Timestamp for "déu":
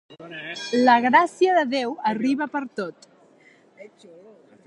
1.75-1.93